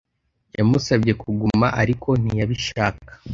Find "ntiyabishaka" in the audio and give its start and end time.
2.21-3.09